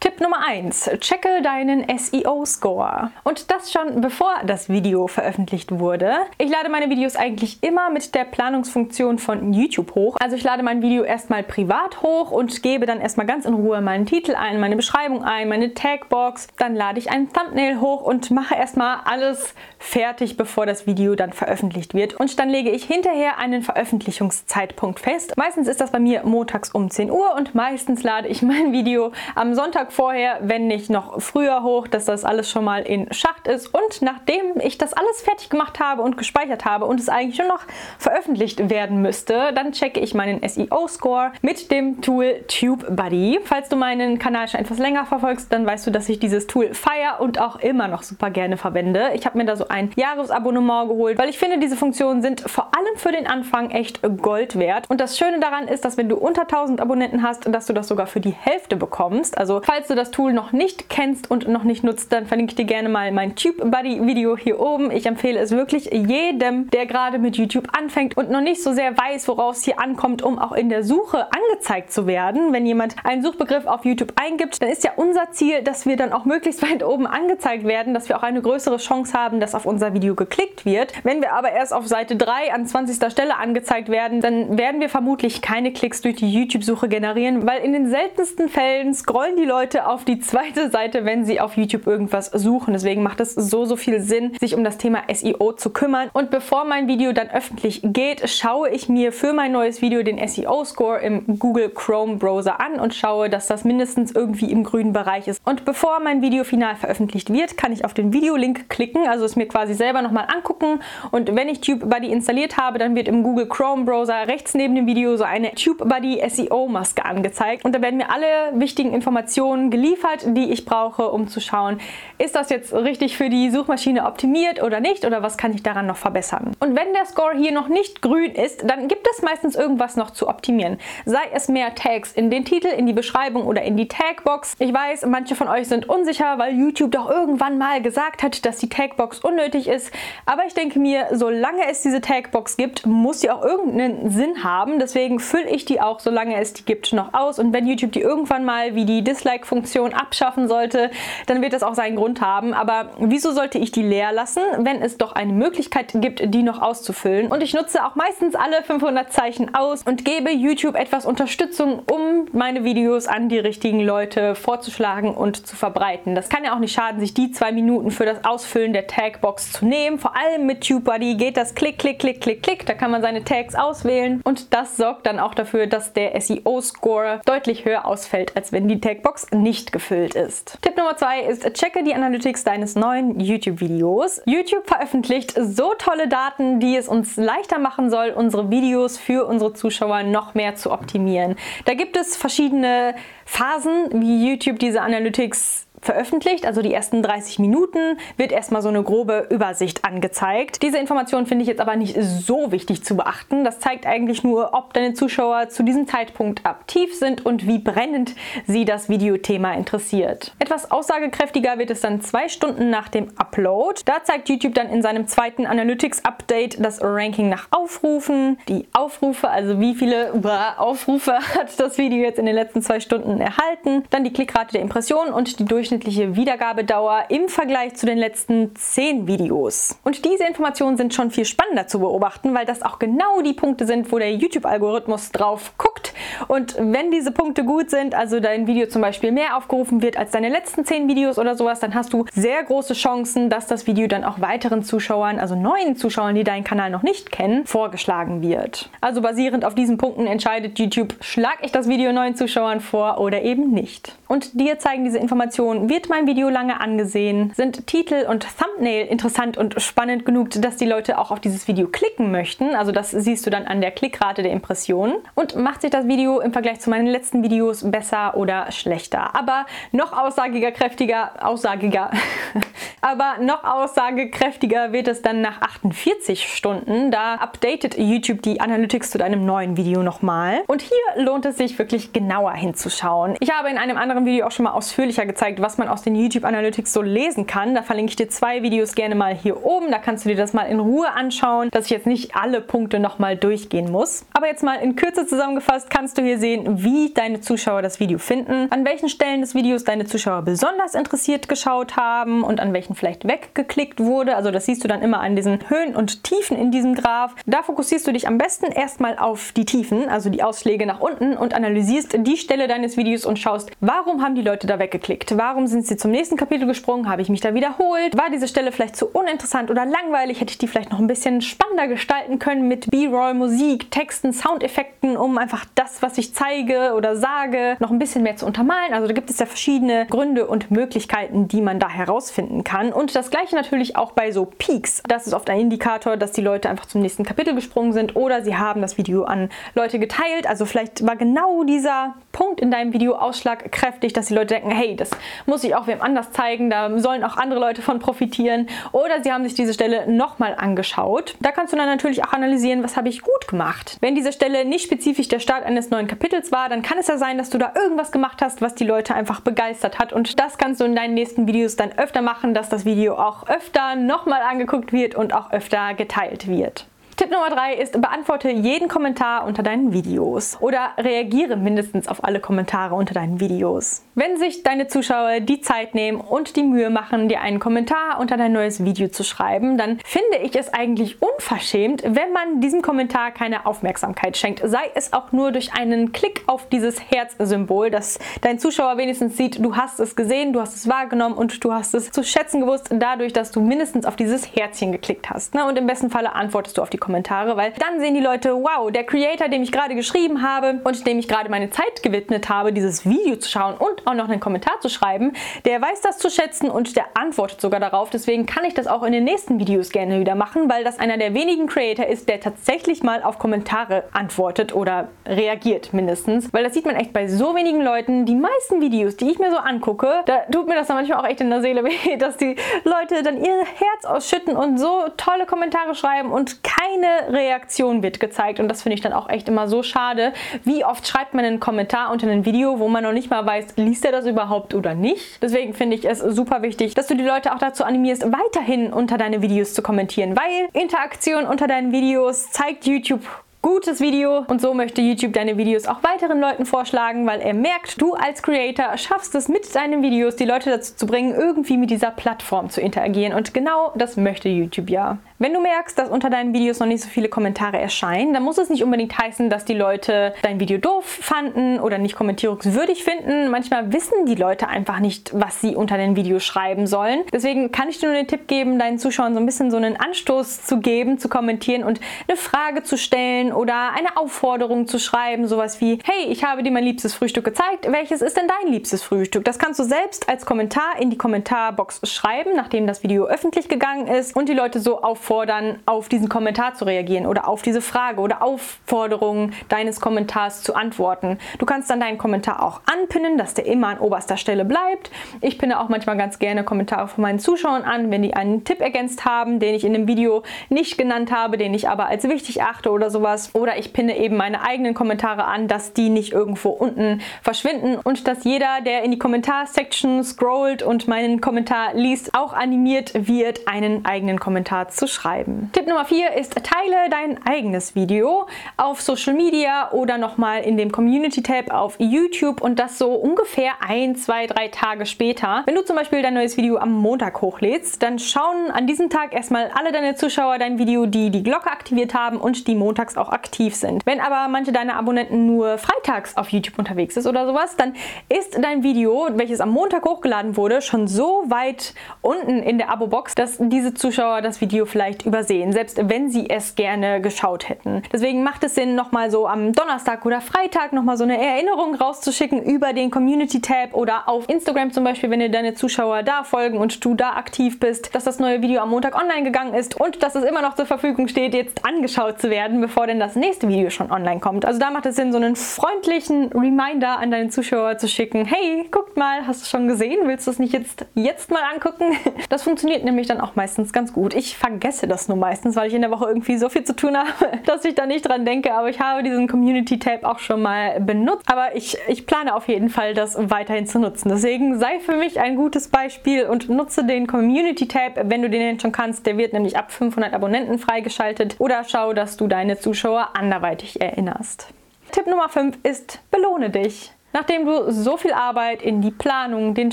Tipp 0.00 0.18
Nummer 0.18 0.38
1. 0.46 0.92
Checke 1.00 1.42
deinen 1.42 1.84
SEO-Score. 1.98 3.10
Und 3.22 3.50
das 3.50 3.70
schon 3.70 4.00
bevor 4.00 4.32
das 4.46 4.70
Video 4.70 5.08
veröffentlicht 5.08 5.78
wurde. 5.78 6.14
Ich 6.38 6.50
lade 6.50 6.70
meine 6.70 6.88
Videos 6.88 7.16
eigentlich 7.16 7.62
immer 7.62 7.90
mit 7.90 8.14
der 8.14 8.24
Planungsfunktion 8.24 9.18
von 9.18 9.52
YouTube 9.52 9.94
hoch. 9.94 10.16
Also 10.18 10.36
ich 10.36 10.42
lade 10.42 10.62
mein 10.62 10.80
Video 10.80 11.02
erstmal 11.02 11.42
privat 11.42 12.00
hoch 12.00 12.30
und 12.30 12.62
gebe 12.62 12.86
dann 12.86 12.98
erstmal 12.98 13.26
ganz 13.26 13.44
in 13.44 13.52
Ruhe 13.52 13.82
meinen 13.82 14.06
Titel 14.06 14.34
ein, 14.34 14.58
meine 14.58 14.76
Beschreibung 14.76 15.22
ein, 15.22 15.50
meine 15.50 15.74
Tagbox. 15.74 16.48
Dann 16.56 16.74
lade 16.74 16.98
ich 16.98 17.10
ein 17.10 17.30
Thumbnail 17.30 17.78
hoch 17.82 18.00
und 18.00 18.30
mache 18.30 18.54
erstmal 18.54 19.00
alles 19.04 19.54
fertig, 19.78 20.38
bevor 20.38 20.64
das 20.64 20.86
Video 20.86 21.14
dann 21.14 21.34
veröffentlicht 21.34 21.92
wird. 21.92 22.14
Und 22.14 22.38
dann 22.38 22.48
lege 22.48 22.70
ich 22.70 22.84
hinterher 22.84 23.36
einen 23.36 23.60
Veröffentlichungszeitpunkt 23.60 24.98
fest. 24.98 25.36
Meistens 25.36 25.68
ist 25.68 25.82
das 25.82 25.90
bei 25.90 25.98
mir 25.98 26.24
montags 26.24 26.70
um 26.70 26.88
10 26.88 27.10
Uhr 27.10 27.34
und 27.36 27.54
meistens 27.54 28.02
lade 28.02 28.28
ich 28.28 28.40
mein 28.40 28.72
Video 28.72 29.12
am 29.34 29.54
Sonntag 29.54 29.89
vorher, 29.90 30.38
wenn 30.42 30.66
nicht 30.66 30.90
noch 30.90 31.20
früher 31.20 31.62
hoch, 31.62 31.86
dass 31.88 32.04
das 32.04 32.24
alles 32.24 32.50
schon 32.50 32.64
mal 32.64 32.82
in 32.82 33.12
Schacht 33.12 33.46
ist. 33.46 33.68
Und 33.74 34.02
nachdem 34.02 34.60
ich 34.60 34.78
das 34.78 34.92
alles 34.92 35.22
fertig 35.22 35.50
gemacht 35.50 35.80
habe 35.80 36.02
und 36.02 36.16
gespeichert 36.16 36.64
habe 36.64 36.86
und 36.86 37.00
es 37.00 37.08
eigentlich 37.08 37.38
nur 37.38 37.48
noch 37.48 37.62
veröffentlicht 37.98 38.70
werden 38.70 39.02
müsste, 39.02 39.52
dann 39.54 39.72
checke 39.72 40.00
ich 40.00 40.14
meinen 40.14 40.46
SEO-Score 40.46 41.32
mit 41.42 41.70
dem 41.70 42.00
Tool 42.00 42.44
TubeBuddy. 42.48 43.40
Falls 43.44 43.68
du 43.68 43.76
meinen 43.76 44.18
Kanal 44.18 44.48
schon 44.48 44.60
etwas 44.60 44.78
länger 44.78 45.06
verfolgst, 45.06 45.52
dann 45.52 45.66
weißt 45.66 45.86
du, 45.86 45.90
dass 45.90 46.08
ich 46.08 46.18
dieses 46.18 46.46
Tool 46.46 46.74
feier 46.74 47.20
und 47.20 47.40
auch 47.40 47.56
immer 47.56 47.88
noch 47.88 48.02
super 48.02 48.30
gerne 48.30 48.56
verwende. 48.56 49.10
Ich 49.14 49.26
habe 49.26 49.38
mir 49.38 49.44
da 49.44 49.56
so 49.56 49.68
ein 49.68 49.90
Jahresabonnement 49.96 50.88
geholt, 50.88 51.18
weil 51.18 51.28
ich 51.28 51.38
finde, 51.38 51.58
diese 51.58 51.76
Funktionen 51.76 52.22
sind 52.22 52.42
vor 52.42 52.70
allem 52.76 52.96
für 52.96 53.12
den 53.12 53.26
Anfang 53.26 53.70
echt 53.70 54.00
Gold 54.18 54.58
wert. 54.58 54.88
Und 54.88 55.00
das 55.00 55.18
Schöne 55.18 55.40
daran 55.40 55.68
ist, 55.68 55.84
dass 55.84 55.96
wenn 55.96 56.08
du 56.08 56.16
unter 56.16 56.42
1000 56.42 56.80
Abonnenten 56.80 57.22
hast, 57.22 57.46
dass 57.52 57.66
du 57.66 57.72
das 57.72 57.88
sogar 57.88 58.06
für 58.06 58.20
die 58.20 58.30
Hälfte 58.30 58.76
bekommst. 58.76 59.38
Also 59.38 59.60
falls 59.64 59.79
du 59.88 59.94
das 59.94 60.10
Tool 60.10 60.32
noch 60.32 60.52
nicht 60.52 60.88
kennst 60.88 61.30
und 61.30 61.48
noch 61.48 61.64
nicht 61.64 61.84
nutzt, 61.84 62.12
dann 62.12 62.26
verlinke 62.26 62.52
ich 62.52 62.56
dir 62.56 62.64
gerne 62.64 62.88
mal 62.88 63.12
mein 63.12 63.36
TubeBuddy-Video 63.36 64.36
hier 64.36 64.60
oben. 64.60 64.90
Ich 64.90 65.06
empfehle 65.06 65.38
es 65.38 65.50
wirklich 65.50 65.86
jedem, 65.86 66.68
der 66.70 66.86
gerade 66.86 67.18
mit 67.18 67.36
YouTube 67.36 67.68
anfängt 67.76 68.16
und 68.16 68.30
noch 68.30 68.40
nicht 68.40 68.62
so 68.62 68.72
sehr 68.72 68.96
weiß, 68.96 69.28
woraus 69.28 69.58
es 69.58 69.64
hier 69.64 69.80
ankommt, 69.80 70.22
um 70.22 70.38
auch 70.38 70.52
in 70.52 70.68
der 70.68 70.84
Suche 70.84 71.28
angezeigt 71.32 71.92
zu 71.92 72.06
werden. 72.06 72.52
Wenn 72.52 72.66
jemand 72.66 72.96
einen 73.04 73.22
Suchbegriff 73.22 73.66
auf 73.66 73.84
YouTube 73.84 74.12
eingibt, 74.16 74.60
dann 74.60 74.68
ist 74.68 74.84
ja 74.84 74.92
unser 74.96 75.30
Ziel, 75.30 75.62
dass 75.62 75.86
wir 75.86 75.96
dann 75.96 76.12
auch 76.12 76.24
möglichst 76.24 76.62
weit 76.68 76.82
oben 76.82 77.06
angezeigt 77.06 77.64
werden, 77.64 77.94
dass 77.94 78.08
wir 78.08 78.18
auch 78.18 78.22
eine 78.22 78.42
größere 78.42 78.78
Chance 78.78 79.12
haben, 79.14 79.40
dass 79.40 79.54
auf 79.54 79.66
unser 79.66 79.94
Video 79.94 80.14
geklickt 80.14 80.64
wird. 80.64 80.92
Wenn 81.04 81.20
wir 81.20 81.32
aber 81.32 81.52
erst 81.52 81.72
auf 81.72 81.86
Seite 81.86 82.16
3 82.16 82.52
an 82.52 82.66
20. 82.66 83.10
Stelle 83.10 83.36
angezeigt 83.36 83.88
werden, 83.88 84.20
dann 84.20 84.58
werden 84.58 84.80
wir 84.80 84.88
vermutlich 84.88 85.42
keine 85.42 85.72
Klicks 85.72 86.02
durch 86.02 86.16
die 86.16 86.32
YouTube-Suche 86.32 86.88
generieren, 86.88 87.46
weil 87.46 87.62
in 87.62 87.72
den 87.72 87.88
seltensten 87.88 88.48
Fällen 88.48 88.94
scrollen 88.94 89.36
die 89.36 89.44
Leute 89.44 89.69
Leute 89.72 89.86
auf 89.86 90.04
die 90.04 90.18
zweite 90.18 90.68
Seite, 90.68 91.04
wenn 91.04 91.24
sie 91.24 91.40
auf 91.40 91.56
YouTube 91.56 91.86
irgendwas 91.86 92.26
suchen. 92.26 92.72
Deswegen 92.72 93.04
macht 93.04 93.20
es 93.20 93.34
so, 93.36 93.66
so 93.66 93.76
viel 93.76 94.00
Sinn, 94.00 94.32
sich 94.40 94.56
um 94.56 94.64
das 94.64 94.78
Thema 94.78 95.02
SEO 95.12 95.52
zu 95.52 95.70
kümmern. 95.70 96.10
Und 96.12 96.32
bevor 96.32 96.64
mein 96.64 96.88
Video 96.88 97.12
dann 97.12 97.30
öffentlich 97.30 97.80
geht, 97.84 98.28
schaue 98.28 98.68
ich 98.70 98.88
mir 98.88 99.12
für 99.12 99.32
mein 99.32 99.52
neues 99.52 99.80
Video 99.80 100.02
den 100.02 100.18
SEO-Score 100.26 100.98
im 100.98 101.38
Google 101.38 101.68
Chrome 101.68 102.16
Browser 102.16 102.60
an 102.60 102.80
und 102.80 102.94
schaue, 102.94 103.30
dass 103.30 103.46
das 103.46 103.62
mindestens 103.62 104.10
irgendwie 104.10 104.50
im 104.50 104.64
grünen 104.64 104.92
Bereich 104.92 105.28
ist. 105.28 105.40
Und 105.44 105.64
bevor 105.64 106.00
mein 106.00 106.20
Video 106.20 106.42
final 106.42 106.74
veröffentlicht 106.74 107.32
wird, 107.32 107.56
kann 107.56 107.72
ich 107.72 107.84
auf 107.84 107.94
den 107.94 108.12
Videolink 108.12 108.68
klicken, 108.70 109.06
also 109.06 109.24
es 109.24 109.36
mir 109.36 109.46
quasi 109.46 109.74
selber 109.74 110.02
nochmal 110.02 110.26
angucken. 110.34 110.80
Und 111.12 111.36
wenn 111.36 111.48
ich 111.48 111.60
TubeBuddy 111.60 112.10
installiert 112.10 112.56
habe, 112.56 112.80
dann 112.80 112.96
wird 112.96 113.06
im 113.06 113.22
Google 113.22 113.46
Chrome 113.46 113.84
Browser 113.84 114.26
rechts 114.26 114.54
neben 114.54 114.74
dem 114.74 114.88
Video 114.88 115.16
so 115.16 115.22
eine 115.22 115.52
TubeBuddy 115.54 116.28
SEO-Maske 116.28 117.04
angezeigt. 117.04 117.64
Und 117.64 117.72
da 117.72 117.80
werden 117.80 117.98
mir 117.98 118.10
alle 118.10 118.58
wichtigen 118.58 118.92
Informationen 118.92 119.59
Informationen 119.60 119.70
geliefert, 119.70 120.36
die 120.36 120.52
ich 120.52 120.64
brauche, 120.64 121.10
um 121.10 121.28
zu 121.28 121.40
schauen, 121.40 121.80
ist 122.18 122.34
das 122.34 122.50
jetzt 122.50 122.72
richtig 122.72 123.16
für 123.16 123.28
die 123.28 123.50
Suchmaschine 123.50 124.06
optimiert 124.06 124.62
oder 124.62 124.80
nicht 124.80 125.04
oder 125.04 125.22
was 125.22 125.36
kann 125.36 125.54
ich 125.54 125.62
daran 125.62 125.86
noch 125.86 125.96
verbessern. 125.96 126.52
Und 126.60 126.76
wenn 126.76 126.92
der 126.92 127.04
Score 127.04 127.36
hier 127.36 127.52
noch 127.52 127.68
nicht 127.68 128.02
grün 128.02 128.32
ist, 128.32 128.68
dann 128.68 128.88
gibt 128.88 129.06
es 129.12 129.22
meistens 129.22 129.56
irgendwas 129.56 129.96
noch 129.96 130.10
zu 130.10 130.28
optimieren. 130.28 130.78
Sei 131.04 131.22
es 131.32 131.48
mehr 131.48 131.74
Tags 131.74 132.12
in 132.12 132.30
den 132.30 132.44
Titel, 132.44 132.68
in 132.68 132.86
die 132.86 132.92
Beschreibung 132.92 133.46
oder 133.46 133.62
in 133.62 133.76
die 133.76 133.88
Tagbox. 133.88 134.56
Ich 134.58 134.72
weiß, 134.72 135.06
manche 135.06 135.34
von 135.34 135.48
euch 135.48 135.68
sind 135.68 135.88
unsicher, 135.88 136.38
weil 136.38 136.54
YouTube 136.54 136.92
doch 136.92 137.10
irgendwann 137.10 137.58
mal 137.58 137.82
gesagt 137.82 138.22
hat, 138.22 138.44
dass 138.44 138.58
die 138.58 138.68
Tagbox 138.68 139.20
unnötig 139.20 139.68
ist. 139.68 139.92
Aber 140.26 140.44
ich 140.46 140.54
denke 140.54 140.78
mir, 140.78 141.08
solange 141.12 141.66
es 141.68 141.82
diese 141.82 142.00
Tagbox 142.00 142.56
gibt, 142.56 142.86
muss 142.86 143.20
sie 143.20 143.30
auch 143.30 143.42
irgendeinen 143.42 144.10
Sinn 144.10 144.44
haben. 144.44 144.78
Deswegen 144.78 145.20
fülle 145.20 145.50
ich 145.50 145.64
die 145.64 145.80
auch, 145.80 146.00
solange 146.00 146.36
es 146.36 146.52
die 146.52 146.64
gibt, 146.64 146.92
noch 146.92 147.12
aus. 147.14 147.38
Und 147.38 147.52
wenn 147.52 147.66
YouTube 147.66 147.92
die 147.92 148.00
irgendwann 148.00 148.44
mal 148.44 148.74
wie 148.74 148.84
die 148.84 149.02
Dislike 149.02 149.39
Funktion 149.46 149.92
abschaffen 149.92 150.48
sollte, 150.48 150.90
dann 151.26 151.42
wird 151.42 151.52
das 151.52 151.62
auch 151.62 151.74
seinen 151.74 151.96
Grund 151.96 152.20
haben. 152.20 152.54
Aber 152.54 152.90
wieso 152.98 153.32
sollte 153.32 153.58
ich 153.58 153.72
die 153.72 153.82
leer 153.82 154.12
lassen, 154.12 154.42
wenn 154.58 154.82
es 154.82 154.98
doch 154.98 155.12
eine 155.12 155.32
Möglichkeit 155.32 155.92
gibt, 155.94 156.34
die 156.34 156.42
noch 156.42 156.60
auszufüllen? 156.60 157.28
Und 157.28 157.42
ich 157.42 157.54
nutze 157.54 157.84
auch 157.84 157.94
meistens 157.94 158.34
alle 158.34 158.62
500 158.62 159.12
Zeichen 159.12 159.54
aus 159.54 159.82
und 159.84 160.04
gebe 160.04 160.30
YouTube 160.30 160.74
etwas 160.74 161.06
Unterstützung, 161.06 161.82
um 161.90 162.26
meine 162.32 162.64
Videos 162.64 163.06
an 163.06 163.28
die 163.28 163.38
richtigen 163.38 163.80
Leute 163.80 164.34
vorzuschlagen 164.34 165.14
und 165.14 165.46
zu 165.46 165.56
verbreiten. 165.56 166.14
Das 166.14 166.28
kann 166.28 166.44
ja 166.44 166.54
auch 166.54 166.58
nicht 166.58 166.74
schaden, 166.74 167.00
sich 167.00 167.14
die 167.14 167.30
zwei 167.32 167.52
Minuten 167.52 167.90
für 167.90 168.04
das 168.04 168.24
Ausfüllen 168.24 168.72
der 168.72 168.86
Tagbox 168.86 169.52
zu 169.52 169.66
nehmen. 169.66 169.98
Vor 169.98 170.16
allem 170.16 170.46
mit 170.46 170.66
TubeBuddy 170.66 171.14
geht 171.16 171.36
das 171.36 171.54
Klick, 171.54 171.78
Klick, 171.78 171.98
Klick, 171.98 172.20
Klick, 172.20 172.42
Klick. 172.42 172.66
Da 172.66 172.74
kann 172.74 172.90
man 172.90 173.02
seine 173.02 173.24
Tags 173.24 173.54
auswählen 173.54 174.20
und 174.24 174.52
das 174.54 174.76
sorgt 174.76 175.06
dann 175.06 175.18
auch 175.18 175.34
dafür, 175.34 175.66
dass 175.66 175.92
der 175.92 176.20
SEO-Score 176.20 177.20
deutlich 177.24 177.64
höher 177.64 177.86
ausfällt, 177.86 178.36
als 178.36 178.52
wenn 178.52 178.68
die 178.68 178.80
Tagbox 178.80 179.26
nicht 179.32 179.72
gefüllt 179.72 180.14
ist. 180.14 180.58
Tipp 180.62 180.76
Nummer 180.76 180.96
zwei 180.96 181.20
ist, 181.20 181.44
checke 181.54 181.82
die 181.82 181.94
Analytics 181.94 182.44
deines 182.44 182.74
neuen 182.74 183.20
YouTube-Videos. 183.20 184.22
YouTube 184.26 184.66
veröffentlicht 184.66 185.34
so 185.36 185.74
tolle 185.74 186.08
Daten, 186.08 186.60
die 186.60 186.76
es 186.76 186.88
uns 186.88 187.16
leichter 187.16 187.58
machen 187.58 187.90
soll, 187.90 188.10
unsere 188.10 188.50
Videos 188.50 188.98
für 188.98 189.26
unsere 189.26 189.52
Zuschauer 189.52 190.02
noch 190.02 190.34
mehr 190.34 190.56
zu 190.56 190.70
optimieren. 190.70 191.36
Da 191.64 191.74
gibt 191.74 191.96
es 191.96 192.16
verschiedene 192.16 192.94
Phasen, 193.24 194.02
wie 194.02 194.28
YouTube 194.28 194.58
diese 194.58 194.82
Analytics 194.82 195.66
veröffentlicht, 195.82 196.46
also 196.46 196.62
die 196.62 196.72
ersten 196.72 197.02
30 197.02 197.38
Minuten, 197.38 197.98
wird 198.16 198.32
erstmal 198.32 198.62
so 198.62 198.68
eine 198.68 198.82
grobe 198.82 199.26
Übersicht 199.30 199.84
angezeigt. 199.84 200.62
Diese 200.62 200.78
Information 200.78 201.26
finde 201.26 201.42
ich 201.42 201.48
jetzt 201.48 201.60
aber 201.60 201.76
nicht 201.76 201.96
so 202.00 202.52
wichtig 202.52 202.84
zu 202.84 202.96
beachten. 202.96 203.44
Das 203.44 203.60
zeigt 203.60 203.86
eigentlich 203.86 204.22
nur, 204.22 204.52
ob 204.52 204.74
deine 204.74 204.94
Zuschauer 204.94 205.48
zu 205.48 205.62
diesem 205.62 205.86
Zeitpunkt 205.86 206.44
aktiv 206.44 206.94
sind 206.94 207.24
und 207.24 207.46
wie 207.46 207.58
brennend 207.58 208.14
sie 208.46 208.64
das 208.64 208.88
Videothema 208.88 209.54
interessiert. 209.54 210.34
Etwas 210.38 210.70
aussagekräftiger 210.70 211.58
wird 211.58 211.70
es 211.70 211.80
dann 211.80 212.00
zwei 212.00 212.28
Stunden 212.28 212.70
nach 212.70 212.88
dem 212.88 213.08
Upload. 213.16 213.80
Da 213.84 214.04
zeigt 214.04 214.28
YouTube 214.28 214.54
dann 214.54 214.68
in 214.68 214.82
seinem 214.82 215.06
zweiten 215.06 215.46
Analytics-Update 215.46 216.64
das 216.64 216.80
Ranking 216.82 217.28
nach 217.28 217.48
Aufrufen, 217.50 218.38
die 218.48 218.66
Aufrufe, 218.72 219.28
also 219.28 219.60
wie 219.60 219.74
viele 219.74 220.12
Aufrufe 220.58 221.12
hat 221.34 221.58
das 221.58 221.78
Video 221.78 221.98
jetzt 221.98 222.18
in 222.18 222.26
den 222.26 222.34
letzten 222.34 222.62
zwei 222.62 222.80
Stunden 222.80 223.20
erhalten, 223.20 223.84
dann 223.90 224.04
die 224.04 224.12
Klickrate 224.12 224.52
der 224.52 224.62
Impressionen 224.62 225.12
und 225.12 225.38
die 225.38 225.44
Durchschnittliche 225.44 225.69
durchschnittliche 225.70 226.16
Wiedergabedauer 226.16 227.04
im 227.10 227.28
Vergleich 227.28 227.76
zu 227.76 227.86
den 227.86 227.96
letzten 227.96 228.56
10 228.56 229.06
Videos. 229.06 229.78
Und 229.84 230.04
diese 230.04 230.24
Informationen 230.24 230.76
sind 230.76 230.94
schon 230.94 231.12
viel 231.12 231.24
spannender 231.24 231.68
zu 231.68 231.78
beobachten, 231.78 232.34
weil 232.34 232.44
das 232.44 232.62
auch 232.62 232.80
genau 232.80 233.22
die 233.22 233.34
Punkte 233.34 233.66
sind, 233.66 233.92
wo 233.92 233.98
der 233.98 234.12
YouTube-Algorithmus 234.12 235.12
drauf 235.12 235.52
guckt. 235.58 235.89
Und 236.28 236.56
wenn 236.58 236.90
diese 236.90 237.12
Punkte 237.12 237.44
gut 237.44 237.70
sind, 237.70 237.94
also 237.94 238.20
dein 238.20 238.46
Video 238.46 238.66
zum 238.66 238.82
Beispiel 238.82 239.12
mehr 239.12 239.36
aufgerufen 239.36 239.82
wird 239.82 239.96
als 239.96 240.10
deine 240.10 240.28
letzten 240.28 240.64
10 240.64 240.88
Videos 240.88 241.18
oder 241.18 241.34
sowas, 241.34 241.60
dann 241.60 241.74
hast 241.74 241.92
du 241.92 242.04
sehr 242.12 242.42
große 242.42 242.74
Chancen, 242.74 243.30
dass 243.30 243.46
das 243.46 243.66
Video 243.66 243.86
dann 243.86 244.04
auch 244.04 244.20
weiteren 244.20 244.62
Zuschauern, 244.62 245.18
also 245.18 245.34
neuen 245.34 245.76
Zuschauern, 245.76 246.14
die 246.14 246.24
deinen 246.24 246.44
Kanal 246.44 246.70
noch 246.70 246.82
nicht 246.82 247.10
kennen, 247.12 247.46
vorgeschlagen 247.46 248.22
wird. 248.22 248.70
Also 248.80 249.00
basierend 249.00 249.44
auf 249.44 249.54
diesen 249.54 249.78
Punkten 249.78 250.06
entscheidet 250.06 250.58
YouTube, 250.58 250.94
schlage 251.00 251.38
ich 251.42 251.52
das 251.52 251.68
Video 251.68 251.92
neuen 251.92 252.14
Zuschauern 252.14 252.60
vor 252.60 253.00
oder 253.00 253.22
eben 253.22 253.50
nicht. 253.50 253.96
Und 254.08 254.40
dir 254.40 254.58
zeigen 254.58 254.84
diese 254.84 254.98
Informationen? 254.98 255.68
Wird 255.68 255.88
mein 255.88 256.06
Video 256.06 256.28
lange 256.28 256.60
angesehen? 256.60 257.32
Sind 257.34 257.66
Titel 257.66 258.06
und 258.08 258.26
Thumbnail 258.38 258.86
interessant 258.86 259.38
und 259.38 259.60
spannend 259.62 260.04
genug, 260.04 260.30
dass 260.30 260.56
die 260.56 260.66
Leute 260.66 260.98
auch 260.98 261.10
auf 261.10 261.20
dieses 261.20 261.46
Video 261.46 261.68
klicken 261.68 262.10
möchten? 262.10 262.54
Also 262.54 262.72
das 262.72 262.90
siehst 262.90 263.26
du 263.26 263.30
dann 263.30 263.46
an 263.46 263.60
der 263.60 263.70
Klickrate 263.70 264.22
der 264.22 264.32
Impressionen. 264.32 264.94
Und 265.14 265.36
macht 265.36 265.62
sich 265.62 265.70
das 265.70 265.86
Video 265.86 266.09
im 266.18 266.32
Vergleich 266.32 266.58
zu 266.58 266.70
meinen 266.70 266.88
letzten 266.88 267.22
Videos 267.22 267.70
besser 267.70 268.16
oder 268.16 268.50
schlechter? 268.50 269.14
Aber 269.14 269.46
noch 269.70 269.92
aussagiger, 269.92 270.50
kräftiger, 270.50 271.12
aussagiger, 271.20 271.92
aber 272.80 273.18
noch 273.20 273.44
aussagekräftiger 273.44 274.72
wird 274.72 274.88
es 274.88 275.02
dann 275.02 275.20
nach 275.20 275.40
48 275.40 276.26
Stunden. 276.34 276.90
Da 276.90 277.14
updatet 277.14 277.78
YouTube 277.78 278.22
die 278.22 278.40
Analytics 278.40 278.90
zu 278.90 278.98
deinem 278.98 279.24
neuen 279.24 279.56
Video 279.56 279.84
nochmal. 279.84 280.40
Und 280.48 280.62
hier 280.62 281.04
lohnt 281.04 281.26
es 281.26 281.36
sich 281.36 281.58
wirklich 281.58 281.92
genauer 281.92 282.32
hinzuschauen. 282.32 283.16
Ich 283.20 283.30
habe 283.30 283.50
in 283.50 283.58
einem 283.58 283.76
anderen 283.76 284.06
Video 284.06 284.26
auch 284.26 284.32
schon 284.32 284.44
mal 284.44 284.52
ausführlicher 284.52 285.06
gezeigt, 285.06 285.40
was 285.40 285.58
man 285.58 285.68
aus 285.68 285.82
den 285.82 285.94
YouTube 285.94 286.24
Analytics 286.24 286.72
so 286.72 286.82
lesen 286.82 287.26
kann. 287.26 287.54
Da 287.54 287.62
verlinke 287.62 287.90
ich 287.90 287.96
dir 287.96 288.08
zwei 288.08 288.42
Videos 288.42 288.74
gerne 288.74 288.94
mal 288.94 289.14
hier 289.14 289.44
oben. 289.44 289.70
Da 289.70 289.78
kannst 289.78 290.04
du 290.04 290.08
dir 290.08 290.16
das 290.16 290.32
mal 290.32 290.44
in 290.44 290.58
Ruhe 290.58 290.90
anschauen, 290.90 291.50
dass 291.50 291.66
ich 291.66 291.70
jetzt 291.70 291.86
nicht 291.86 292.16
alle 292.16 292.40
Punkte 292.40 292.80
nochmal 292.80 293.16
durchgehen 293.16 293.70
muss. 293.70 294.06
Aber 294.12 294.26
jetzt 294.26 294.42
mal 294.42 294.56
in 294.56 294.76
Kürze 294.76 295.06
zusammengefasst 295.06 295.70
kannst 295.70 295.89
du 295.98 296.02
hier 296.02 296.18
sehen, 296.18 296.62
wie 296.62 296.92
deine 296.92 297.20
Zuschauer 297.20 297.62
das 297.62 297.80
Video 297.80 297.98
finden, 297.98 298.50
an 298.50 298.64
welchen 298.64 298.88
Stellen 298.88 299.20
des 299.20 299.34
Videos 299.34 299.64
deine 299.64 299.84
Zuschauer 299.86 300.22
besonders 300.22 300.74
interessiert 300.74 301.28
geschaut 301.28 301.76
haben 301.76 302.22
und 302.22 302.40
an 302.40 302.52
welchen 302.52 302.74
vielleicht 302.74 303.06
weggeklickt 303.06 303.80
wurde. 303.80 304.16
Also 304.16 304.30
das 304.30 304.46
siehst 304.46 304.64
du 304.64 304.68
dann 304.68 304.82
immer 304.82 305.00
an 305.00 305.16
diesen 305.16 305.38
Höhen 305.48 305.74
und 305.74 306.04
Tiefen 306.04 306.36
in 306.36 306.50
diesem 306.50 306.74
Graph. 306.74 307.14
Da 307.26 307.42
fokussierst 307.42 307.86
du 307.86 307.92
dich 307.92 308.06
am 308.06 308.18
besten 308.18 308.46
erstmal 308.46 308.98
auf 308.98 309.32
die 309.32 309.44
Tiefen, 309.44 309.88
also 309.88 310.10
die 310.10 310.22
Ausschläge 310.22 310.66
nach 310.66 310.80
unten 310.80 311.16
und 311.16 311.34
analysierst 311.34 311.96
die 311.98 312.16
Stelle 312.16 312.48
deines 312.48 312.76
Videos 312.76 313.04
und 313.04 313.18
schaust, 313.18 313.50
warum 313.60 314.02
haben 314.02 314.14
die 314.14 314.22
Leute 314.22 314.46
da 314.46 314.58
weggeklickt? 314.58 315.16
Warum 315.16 315.46
sind 315.46 315.66
sie 315.66 315.76
zum 315.76 315.90
nächsten 315.90 316.16
Kapitel 316.16 316.46
gesprungen? 316.46 316.88
Habe 316.88 317.02
ich 317.02 317.08
mich 317.08 317.20
da 317.20 317.34
wiederholt? 317.34 317.96
War 317.96 318.10
diese 318.10 318.28
Stelle 318.28 318.52
vielleicht 318.52 318.76
zu 318.76 318.86
uninteressant 318.86 319.50
oder 319.50 319.64
langweilig? 319.66 320.20
Hätte 320.20 320.32
ich 320.32 320.38
die 320.38 320.48
vielleicht 320.48 320.70
noch 320.70 320.78
ein 320.78 320.86
bisschen 320.86 321.20
spannender 321.20 321.68
gestalten 321.68 322.18
können 322.18 322.48
mit 322.48 322.70
B-Roll, 322.70 323.14
Musik, 323.14 323.70
Texten, 323.70 324.12
Soundeffekten, 324.12 324.96
um 324.96 325.18
einfach 325.18 325.44
was 325.82 325.98
ich 325.98 326.14
zeige 326.14 326.74
oder 326.74 326.96
sage, 326.96 327.56
noch 327.58 327.70
ein 327.70 327.78
bisschen 327.78 328.02
mehr 328.02 328.16
zu 328.16 328.26
untermalen? 328.26 328.72
Also 328.72 328.86
da 328.86 328.92
gibt 328.92 329.10
es 329.10 329.18
ja 329.18 329.26
verschiedene 329.26 329.86
Gründe 329.86 330.26
und 330.26 330.50
Möglichkeiten, 330.50 331.28
die 331.28 331.40
man 331.40 331.58
da 331.58 331.68
herausfinden 331.68 332.44
kann. 332.44 332.72
Und 332.72 332.94
das 332.94 333.10
gleiche 333.10 333.34
natürlich 333.34 333.76
auch 333.76 333.92
bei 333.92 334.12
so 334.12 334.26
Peaks. 334.26 334.82
Das 334.88 335.06
ist 335.06 335.14
oft 335.14 335.30
ein 335.30 335.40
Indikator, 335.40 335.96
dass 335.96 336.12
die 336.12 336.20
Leute 336.20 336.48
einfach 336.48 336.66
zum 336.66 336.82
nächsten 336.82 337.04
Kapitel 337.04 337.34
gesprungen 337.34 337.72
sind 337.72 337.96
oder 337.96 338.22
sie 338.22 338.36
haben 338.36 338.60
das 338.60 338.78
Video 338.78 339.04
an 339.04 339.30
Leute 339.54 339.78
geteilt. 339.78 340.26
Also 340.26 340.46
vielleicht 340.46 340.86
war 340.86 340.96
genau 340.96 341.44
dieser 341.44 341.94
Punkt 342.12 342.40
in 342.40 342.50
deinem 342.50 342.72
Video 342.72 342.94
ausschlagkräftig, 342.94 343.92
dass 343.92 344.06
die 344.06 344.14
Leute 344.14 344.34
denken, 344.34 344.50
hey, 344.50 344.76
das 344.76 344.90
muss 345.26 345.44
ich 345.44 345.54
auch 345.54 345.66
wem 345.66 345.80
anders 345.80 346.10
zeigen, 346.12 346.50
da 346.50 346.78
sollen 346.78 347.04
auch 347.04 347.16
andere 347.16 347.40
Leute 347.40 347.62
von 347.62 347.78
profitieren. 347.78 348.48
Oder 348.72 349.02
sie 349.02 349.12
haben 349.12 349.24
sich 349.24 349.34
diese 349.34 349.54
Stelle 349.54 349.90
nochmal 349.90 350.34
angeschaut. 350.36 351.14
Da 351.20 351.32
kannst 351.32 351.52
du 351.52 351.56
dann 351.56 351.66
natürlich 351.66 352.04
auch 352.04 352.12
analysieren, 352.12 352.62
was 352.62 352.76
habe 352.76 352.88
ich 352.88 353.02
gut 353.02 353.28
gemacht. 353.28 353.78
Wenn 353.80 353.94
diese 353.94 354.12
Stelle 354.12 354.44
nicht 354.44 354.64
spezifisch 354.64 355.08
der 355.08 355.20
Start 355.20 355.44
eines 355.44 355.69
neuen 355.70 355.86
Kapitels 355.86 356.32
war, 356.32 356.48
dann 356.48 356.62
kann 356.62 356.78
es 356.78 356.86
ja 356.86 356.98
sein, 356.98 357.18
dass 357.18 357.30
du 357.30 357.38
da 357.38 357.52
irgendwas 357.54 357.92
gemacht 357.92 358.22
hast, 358.22 358.40
was 358.40 358.54
die 358.54 358.64
Leute 358.64 358.94
einfach 358.94 359.20
begeistert 359.20 359.78
hat. 359.78 359.92
Und 359.92 360.18
das 360.20 360.38
kannst 360.38 360.60
du 360.60 360.64
in 360.64 360.76
deinen 360.76 360.94
nächsten 360.94 361.26
Videos 361.26 361.56
dann 361.56 361.72
öfter 361.76 362.02
machen, 362.02 362.34
dass 362.34 362.48
das 362.48 362.64
Video 362.64 362.94
auch 362.94 363.28
öfter 363.28 363.76
nochmal 363.76 364.22
angeguckt 364.22 364.72
wird 364.72 364.94
und 364.94 365.12
auch 365.12 365.32
öfter 365.32 365.74
geteilt 365.74 366.28
wird. 366.28 366.66
Tipp 367.00 367.10
Nummer 367.10 367.30
drei 367.30 367.54
ist, 367.54 367.80
beantworte 367.80 368.28
jeden 368.28 368.68
Kommentar 368.68 369.24
unter 369.24 369.42
deinen 369.42 369.72
Videos 369.72 370.36
oder 370.38 370.72
reagiere 370.76 371.38
mindestens 371.38 371.88
auf 371.88 372.04
alle 372.04 372.20
Kommentare 372.20 372.74
unter 372.74 372.92
deinen 372.92 373.20
Videos. 373.20 373.86
Wenn 373.94 374.18
sich 374.18 374.42
deine 374.42 374.66
Zuschauer 374.66 375.20
die 375.20 375.40
Zeit 375.40 375.74
nehmen 375.74 375.98
und 375.98 376.36
die 376.36 376.42
Mühe 376.42 376.68
machen, 376.68 377.08
dir 377.08 377.22
einen 377.22 377.38
Kommentar 377.38 377.98
unter 378.00 378.18
dein 378.18 378.34
neues 378.34 378.62
Video 378.66 378.88
zu 378.88 379.02
schreiben, 379.02 379.56
dann 379.56 379.78
finde 379.82 380.18
ich 380.22 380.36
es 380.36 380.52
eigentlich 380.52 381.00
unverschämt, 381.00 381.82
wenn 381.84 382.12
man 382.12 382.42
diesem 382.42 382.60
Kommentar 382.60 383.12
keine 383.12 383.46
Aufmerksamkeit 383.46 384.18
schenkt. 384.18 384.42
Sei 384.44 384.70
es 384.74 384.92
auch 384.92 385.10
nur 385.10 385.32
durch 385.32 385.54
einen 385.54 385.92
Klick 385.92 386.24
auf 386.26 386.50
dieses 386.50 386.82
Herz-Symbol, 386.90 387.70
dass 387.70 387.98
dein 388.20 388.38
Zuschauer 388.38 388.76
wenigstens 388.76 389.16
sieht, 389.16 389.42
du 389.42 389.56
hast 389.56 389.80
es 389.80 389.96
gesehen, 389.96 390.34
du 390.34 390.42
hast 390.42 390.54
es 390.54 390.68
wahrgenommen 390.68 391.16
und 391.16 391.42
du 391.42 391.54
hast 391.54 391.72
es 391.72 391.92
zu 391.92 392.04
schätzen 392.04 392.42
gewusst, 392.42 392.68
dadurch, 392.70 393.14
dass 393.14 393.30
du 393.30 393.40
mindestens 393.40 393.86
auf 393.86 393.96
dieses 393.96 394.36
Herzchen 394.36 394.70
geklickt 394.70 395.08
hast. 395.08 395.34
Ne? 395.34 395.46
Und 395.46 395.56
im 395.56 395.66
besten 395.66 395.88
Falle 395.88 396.14
antwortest 396.14 396.58
du 396.58 396.60
auf 396.60 396.68
die 396.68 396.76
Kommentare 396.76 396.89
Kommentare, 396.90 397.36
weil 397.36 397.52
dann 397.52 397.78
sehen 397.78 397.94
die 397.94 398.00
Leute, 398.00 398.34
wow, 398.34 398.68
der 398.68 398.82
Creator, 398.82 399.28
dem 399.28 399.42
ich 399.42 399.52
gerade 399.52 399.76
geschrieben 399.76 400.22
habe 400.22 400.60
und 400.64 400.84
dem 400.88 400.98
ich 400.98 401.06
gerade 401.06 401.30
meine 401.30 401.48
Zeit 401.50 401.84
gewidmet 401.84 402.28
habe, 402.28 402.52
dieses 402.52 402.84
Video 402.84 403.14
zu 403.14 403.30
schauen 403.30 403.54
und 403.54 403.86
auch 403.86 403.94
noch 403.94 404.08
einen 404.08 404.18
Kommentar 404.18 404.60
zu 404.60 404.68
schreiben, 404.68 405.12
der 405.44 405.62
weiß 405.62 405.82
das 405.82 405.98
zu 405.98 406.10
schätzen 406.10 406.50
und 406.50 406.74
der 406.74 406.86
antwortet 406.94 407.40
sogar 407.40 407.60
darauf. 407.60 407.90
Deswegen 407.90 408.26
kann 408.26 408.44
ich 408.44 408.54
das 408.54 408.66
auch 408.66 408.82
in 408.82 408.90
den 408.90 409.04
nächsten 409.04 409.38
Videos 409.38 409.70
gerne 409.70 410.00
wieder 410.00 410.16
machen, 410.16 410.50
weil 410.50 410.64
das 410.64 410.80
einer 410.80 410.96
der 410.96 411.14
wenigen 411.14 411.46
Creator 411.46 411.86
ist, 411.86 412.08
der 412.08 412.18
tatsächlich 412.18 412.82
mal 412.82 413.04
auf 413.04 413.20
Kommentare 413.20 413.84
antwortet 413.92 414.52
oder 414.52 414.88
reagiert 415.06 415.72
mindestens. 415.72 416.32
Weil 416.32 416.42
das 416.42 416.54
sieht 416.54 416.66
man 416.66 416.74
echt 416.74 416.92
bei 416.92 417.06
so 417.06 417.36
wenigen 417.36 417.62
Leuten. 417.62 418.04
Die 418.04 418.16
meisten 418.16 418.60
Videos, 418.60 418.96
die 418.96 419.10
ich 419.10 419.20
mir 419.20 419.30
so 419.30 419.36
angucke, 419.36 420.02
da 420.06 420.22
tut 420.32 420.48
mir 420.48 420.56
das 420.56 420.66
dann 420.66 420.76
manchmal 420.76 420.98
auch 420.98 421.06
echt 421.06 421.20
in 421.20 421.30
der 421.30 421.40
Seele 421.40 421.62
weh, 421.62 421.96
dass 421.98 422.16
die 422.16 422.34
Leute 422.64 423.04
dann 423.04 423.22
ihr 423.22 423.44
Herz 423.44 423.84
ausschütten 423.84 424.36
und 424.36 424.58
so 424.58 424.86
tolle 424.96 425.24
Kommentare 425.26 425.76
schreiben 425.76 426.10
und 426.10 426.42
kein 426.42 426.79
keine 426.80 427.12
Reaktion 427.12 427.82
wird 427.82 428.00
gezeigt 428.00 428.40
und 428.40 428.48
das 428.48 428.62
finde 428.62 428.74
ich 428.74 428.80
dann 428.80 428.92
auch 428.92 429.08
echt 429.08 429.28
immer 429.28 429.48
so 429.48 429.62
schade. 429.62 430.12
Wie 430.44 430.64
oft 430.64 430.86
schreibt 430.86 431.14
man 431.14 431.24
einen 431.24 431.40
Kommentar 431.40 431.92
unter 431.92 432.06
einem 432.06 432.24
Video, 432.24 432.58
wo 432.58 432.68
man 432.68 432.82
noch 432.82 432.92
nicht 432.92 433.10
mal 433.10 433.24
weiß, 433.24 433.56
liest 433.56 433.84
er 433.84 433.92
das 433.92 434.06
überhaupt 434.06 434.54
oder 434.54 434.74
nicht? 434.74 435.22
Deswegen 435.22 435.54
finde 435.54 435.76
ich 435.76 435.84
es 435.84 435.98
super 435.98 436.42
wichtig, 436.42 436.74
dass 436.74 436.86
du 436.86 436.94
die 436.96 437.04
Leute 437.04 437.34
auch 437.34 437.38
dazu 437.38 437.64
animierst, 437.64 438.04
weiterhin 438.04 438.72
unter 438.72 438.98
deine 438.98 439.22
Videos 439.22 439.54
zu 439.54 439.62
kommentieren, 439.62 440.16
weil 440.16 440.48
Interaktion 440.60 441.26
unter 441.26 441.46
deinen 441.46 441.72
Videos 441.72 442.30
zeigt 442.30 442.66
YouTube 442.66 443.02
gutes 443.42 443.80
Video 443.80 444.24
und 444.28 444.40
so 444.42 444.52
möchte 444.52 444.82
YouTube 444.82 445.14
deine 445.14 445.38
Videos 445.38 445.66
auch 445.66 445.82
weiteren 445.82 446.20
Leuten 446.20 446.44
vorschlagen, 446.44 447.06
weil 447.06 447.20
er 447.20 447.32
merkt, 447.32 447.80
du 447.80 447.94
als 447.94 448.22
Creator 448.22 448.76
schaffst 448.76 449.14
es 449.14 449.28
mit 449.28 449.54
deinen 449.54 449.82
Videos, 449.82 450.16
die 450.16 450.26
Leute 450.26 450.50
dazu 450.50 450.74
zu 450.76 450.86
bringen, 450.86 451.14
irgendwie 451.14 451.56
mit 451.56 451.70
dieser 451.70 451.90
Plattform 451.90 452.50
zu 452.50 452.60
interagieren 452.60 453.14
und 453.14 453.32
genau 453.32 453.72
das 453.74 453.96
möchte 453.96 454.28
YouTube 454.28 454.68
ja. 454.68 454.98
Wenn 455.22 455.34
du 455.34 455.40
merkst, 455.42 455.78
dass 455.78 455.90
unter 455.90 456.08
deinen 456.08 456.32
Videos 456.32 456.60
noch 456.60 456.66
nicht 456.66 456.82
so 456.82 456.88
viele 456.88 457.10
Kommentare 457.10 457.58
erscheinen, 457.60 458.14
dann 458.14 458.22
muss 458.22 458.38
es 458.38 458.48
nicht 458.48 458.64
unbedingt 458.64 458.96
heißen, 458.96 459.28
dass 459.28 459.44
die 459.44 459.52
Leute 459.52 460.14
dein 460.22 460.40
Video 460.40 460.56
doof 460.56 460.86
fanden 460.86 461.60
oder 461.60 461.76
nicht 461.76 461.94
kommentierungswürdig 461.94 462.84
finden. 462.84 463.28
Manchmal 463.28 463.70
wissen 463.70 464.06
die 464.06 464.14
Leute 464.14 464.48
einfach 464.48 464.78
nicht, 464.78 465.10
was 465.12 465.42
sie 465.42 465.56
unter 465.56 465.76
den 465.76 465.94
Videos 465.94 466.24
schreiben 466.24 466.66
sollen. 466.66 467.02
Deswegen 467.12 467.52
kann 467.52 467.68
ich 467.68 467.78
dir 467.78 467.90
nur 467.90 467.96
den 467.96 468.06
Tipp 468.06 468.28
geben, 468.28 468.58
deinen 468.58 468.78
Zuschauern 468.78 469.12
so 469.12 469.20
ein 469.20 469.26
bisschen 469.26 469.50
so 469.50 469.58
einen 469.58 469.76
Anstoß 469.76 470.46
zu 470.46 470.58
geben, 470.60 470.98
zu 470.98 471.10
kommentieren 471.10 471.64
und 471.64 471.80
eine 472.08 472.16
Frage 472.16 472.62
zu 472.62 472.78
stellen 472.78 473.34
oder 473.34 473.72
eine 473.76 473.98
Aufforderung 473.98 474.68
zu 474.68 474.78
schreiben, 474.78 475.28
sowas 475.28 475.60
wie, 475.60 475.80
hey, 475.84 476.06
ich 476.10 476.24
habe 476.24 476.42
dir 476.42 476.50
mein 476.50 476.64
liebstes 476.64 476.94
Frühstück 476.94 477.26
gezeigt, 477.26 477.70
welches 477.70 478.00
ist 478.00 478.16
denn 478.16 478.26
dein 478.26 478.50
liebstes 478.50 478.82
Frühstück? 478.82 479.26
Das 479.26 479.38
kannst 479.38 479.60
du 479.60 479.64
selbst 479.64 480.08
als 480.08 480.24
Kommentar 480.24 480.80
in 480.80 480.88
die 480.88 480.96
Kommentarbox 480.96 481.82
schreiben, 481.92 482.30
nachdem 482.36 482.66
das 482.66 482.82
Video 482.82 483.04
öffentlich 483.04 483.50
gegangen 483.50 483.86
ist 483.86 484.16
und 484.16 484.26
die 484.26 484.34
Leute 484.34 484.60
so 484.60 484.80
auffordern, 484.80 485.09
auffordern, 485.10 485.58
auf 485.66 485.88
diesen 485.88 486.08
Kommentar 486.08 486.54
zu 486.54 486.64
reagieren 486.64 487.06
oder 487.06 487.26
auf 487.26 487.42
diese 487.42 487.60
Frage 487.60 488.00
oder 488.00 488.22
Aufforderung 488.22 489.32
deines 489.48 489.80
Kommentars 489.80 490.42
zu 490.42 490.54
antworten. 490.54 491.18
Du 491.38 491.46
kannst 491.46 491.68
dann 491.68 491.80
deinen 491.80 491.98
Kommentar 491.98 492.42
auch 492.42 492.60
anpinnen, 492.72 493.18
dass 493.18 493.34
der 493.34 493.46
immer 493.46 493.68
an 493.68 493.78
oberster 493.78 494.16
Stelle 494.16 494.44
bleibt. 494.44 494.92
Ich 495.20 495.36
pinne 495.36 495.58
auch 495.58 495.68
manchmal 495.68 495.96
ganz 495.96 496.20
gerne 496.20 496.44
Kommentare 496.44 496.86
von 496.86 497.02
meinen 497.02 497.18
Zuschauern 497.18 497.62
an, 497.62 497.90
wenn 497.90 498.02
die 498.02 498.14
einen 498.14 498.44
Tipp 498.44 498.60
ergänzt 498.60 499.04
haben, 499.04 499.40
den 499.40 499.54
ich 499.54 499.64
in 499.64 499.72
dem 499.72 499.88
Video 499.88 500.22
nicht 500.48 500.78
genannt 500.78 501.10
habe, 501.10 501.38
den 501.38 501.54
ich 501.54 501.68
aber 501.68 501.86
als 501.86 502.04
wichtig 502.04 502.42
achte 502.42 502.70
oder 502.70 502.88
sowas. 502.90 503.30
Oder 503.34 503.58
ich 503.58 503.72
pinne 503.72 503.98
eben 503.98 504.16
meine 504.16 504.42
eigenen 504.42 504.74
Kommentare 504.74 505.24
an, 505.24 505.48
dass 505.48 505.72
die 505.72 505.88
nicht 505.88 506.12
irgendwo 506.12 506.50
unten 506.50 507.00
verschwinden 507.22 507.76
und 507.82 508.06
dass 508.06 508.22
jeder, 508.22 508.60
der 508.64 508.84
in 508.84 508.92
die 508.92 508.98
Kommentarsektion 508.98 510.04
scrollt 510.04 510.62
und 510.62 510.86
meinen 510.86 511.20
Kommentar 511.20 511.74
liest, 511.74 512.14
auch 512.14 512.32
animiert 512.32 513.08
wird, 513.08 513.48
einen 513.48 513.84
eigenen 513.84 514.20
Kommentar 514.20 514.68
zu 514.68 514.86
schreiben 514.86 514.99
schreiben. 515.00 515.50
Tipp 515.52 515.66
Nummer 515.66 515.84
4 515.84 516.14
ist, 516.14 516.34
teile 516.34 516.90
dein 516.90 517.18
eigenes 517.26 517.74
Video 517.74 518.26
auf 518.56 518.80
Social 518.82 519.14
Media 519.14 519.70
oder 519.72 519.98
nochmal 519.98 520.42
in 520.42 520.56
dem 520.56 520.70
Community-Tab 520.70 521.52
auf 521.52 521.76
YouTube 521.78 522.42
und 522.42 522.58
das 522.58 522.78
so 522.78 522.92
ungefähr 522.92 523.52
ein, 523.66 523.96
zwei, 523.96 524.26
drei 524.26 524.48
Tage 524.48 524.86
später. 524.86 525.42
Wenn 525.46 525.54
du 525.54 525.64
zum 525.64 525.76
Beispiel 525.76 526.02
dein 526.02 526.14
neues 526.14 526.36
Video 526.36 526.58
am 526.58 526.72
Montag 526.72 527.22
hochlädst, 527.22 527.82
dann 527.82 527.98
schauen 527.98 528.50
an 528.50 528.66
diesem 528.66 528.90
Tag 528.90 529.14
erstmal 529.14 529.50
alle 529.54 529.72
deine 529.72 529.94
Zuschauer 529.94 530.38
dein 530.38 530.58
Video, 530.58 530.86
die 530.86 531.10
die 531.10 531.22
Glocke 531.22 531.50
aktiviert 531.50 531.94
haben 531.94 532.18
und 532.18 532.46
die 532.46 532.54
montags 532.54 532.96
auch 532.96 533.10
aktiv 533.10 533.54
sind. 533.54 533.84
Wenn 533.86 534.00
aber 534.00 534.28
manche 534.28 534.52
deiner 534.52 534.76
Abonnenten 534.76 535.26
nur 535.26 535.58
freitags 535.58 536.16
auf 536.16 536.28
YouTube 536.28 536.58
unterwegs 536.58 536.96
ist 536.96 537.06
oder 537.06 537.26
sowas, 537.26 537.56
dann 537.56 537.74
ist 538.08 538.38
dein 538.42 538.62
Video, 538.62 539.08
welches 539.14 539.40
am 539.40 539.50
Montag 539.50 539.84
hochgeladen 539.84 540.36
wurde, 540.36 540.60
schon 540.60 540.88
so 540.88 541.24
weit 541.28 541.74
unten 542.02 542.42
in 542.42 542.58
der 542.58 542.70
Abo-Box, 542.70 543.14
dass 543.14 543.38
diese 543.38 543.72
Zuschauer 543.72 544.20
das 544.20 544.40
Video 544.40 544.66
vielleicht 544.66 544.89
vielleicht 544.90 545.06
übersehen, 545.06 545.52
selbst 545.52 545.78
wenn 545.88 546.10
sie 546.10 546.28
es 546.28 546.54
gerne 546.54 547.00
geschaut 547.00 547.48
hätten. 547.48 547.82
Deswegen 547.92 548.22
macht 548.22 548.42
es 548.42 548.54
Sinn, 548.54 548.74
nochmal 548.74 549.10
so 549.10 549.26
am 549.26 549.52
Donnerstag 549.52 550.04
oder 550.04 550.20
Freitag 550.20 550.72
nochmal 550.72 550.96
so 550.96 551.04
eine 551.04 551.20
Erinnerung 551.20 551.74
rauszuschicken 551.74 552.42
über 552.42 552.72
den 552.72 552.90
Community-Tab 552.90 553.74
oder 553.74 554.08
auf 554.08 554.28
Instagram 554.28 554.72
zum 554.72 554.84
Beispiel, 554.84 555.10
wenn 555.10 555.20
ihr 555.20 555.30
deine 555.30 555.54
Zuschauer 555.54 556.02
da 556.02 556.24
folgen 556.24 556.58
und 556.58 556.84
du 556.84 556.94
da 556.94 557.12
aktiv 557.12 557.60
bist, 557.60 557.94
dass 557.94 558.04
das 558.04 558.18
neue 558.18 558.42
Video 558.42 558.60
am 558.62 558.70
Montag 558.70 559.00
online 559.00 559.22
gegangen 559.22 559.54
ist 559.54 559.80
und 559.80 560.02
dass 560.02 560.14
es 560.14 560.24
immer 560.24 560.42
noch 560.42 560.54
zur 560.54 560.66
Verfügung 560.66 561.06
steht, 561.08 561.34
jetzt 561.34 561.64
angeschaut 561.64 562.20
zu 562.20 562.30
werden, 562.30 562.60
bevor 562.60 562.86
denn 562.86 562.98
das 562.98 563.14
nächste 563.14 563.48
Video 563.48 563.70
schon 563.70 563.92
online 563.92 564.20
kommt. 564.20 564.44
Also 564.44 564.58
da 564.58 564.70
macht 564.70 564.86
es 564.86 564.96
Sinn, 564.96 565.12
so 565.12 565.18
einen 565.18 565.36
freundlichen 565.36 566.32
Reminder 566.32 566.98
an 566.98 567.10
deine 567.10 567.28
Zuschauer 567.28 567.78
zu 567.78 567.86
schicken. 567.88 568.24
Hey, 568.24 568.66
guckt 568.70 568.96
mal, 568.96 569.26
hast 569.26 569.42
du 569.42 569.46
schon 569.46 569.68
gesehen? 569.68 570.00
Willst 570.06 570.26
du 570.26 570.32
es 570.32 570.38
nicht 570.38 570.52
jetzt, 570.52 570.86
jetzt 570.94 571.30
mal 571.30 571.42
angucken? 571.52 571.84
Das 572.28 572.42
funktioniert 572.44 572.84
nämlich 572.84 573.08
dann 573.08 573.20
auch 573.20 573.34
meistens 573.34 573.72
ganz 573.72 573.92
gut. 573.92 574.14
Ich 574.14 574.36
vergesse 574.36 574.79
das 574.86 575.08
nur 575.08 575.16
meistens, 575.16 575.56
weil 575.56 575.68
ich 575.68 575.74
in 575.74 575.82
der 575.82 575.90
Woche 575.90 576.06
irgendwie 576.06 576.36
so 576.36 576.48
viel 576.48 576.64
zu 576.64 576.74
tun 576.74 576.96
habe, 576.96 577.08
dass 577.46 577.64
ich 577.64 577.74
da 577.74 577.86
nicht 577.86 578.08
dran 578.08 578.24
denke. 578.24 578.54
Aber 578.54 578.68
ich 578.68 578.80
habe 578.80 579.02
diesen 579.02 579.28
Community-Tab 579.28 580.04
auch 580.04 580.18
schon 580.18 580.42
mal 580.42 580.80
benutzt. 580.80 581.24
Aber 581.30 581.56
ich, 581.56 581.76
ich 581.88 582.06
plane 582.06 582.34
auf 582.34 582.48
jeden 582.48 582.68
Fall, 582.68 582.94
das 582.94 583.16
weiterhin 583.18 583.66
zu 583.66 583.78
nutzen. 583.78 584.08
Deswegen 584.08 584.58
sei 584.58 584.80
für 584.80 584.96
mich 584.96 585.20
ein 585.20 585.36
gutes 585.36 585.68
Beispiel 585.68 586.24
und 586.24 586.48
nutze 586.48 586.84
den 586.84 587.06
Community-Tab, 587.06 588.00
wenn 588.04 588.22
du 588.22 588.30
den 588.30 588.60
schon 588.60 588.72
kannst. 588.72 589.06
Der 589.06 589.16
wird 589.16 589.32
nämlich 589.32 589.56
ab 589.56 589.72
500 589.72 590.12
Abonnenten 590.12 590.58
freigeschaltet. 590.58 591.36
Oder 591.38 591.64
schau, 591.64 591.92
dass 591.92 592.16
du 592.16 592.26
deine 592.26 592.58
Zuschauer 592.58 593.10
anderweitig 593.14 593.80
erinnerst. 593.80 594.48
Tipp 594.92 595.06
Nummer 595.06 595.28
5 595.28 595.58
ist, 595.62 596.00
belohne 596.10 596.50
dich. 596.50 596.92
Nachdem 597.12 597.44
du 597.44 597.72
so 597.72 597.96
viel 597.96 598.12
Arbeit 598.12 598.62
in 598.62 598.82
die 598.82 598.92
Planung, 598.92 599.54
den 599.54 599.72